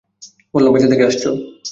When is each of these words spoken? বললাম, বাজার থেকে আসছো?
বললাম, 0.53 0.71
বাজার 0.73 0.89
থেকে 0.91 1.03
আসছো? 1.05 1.29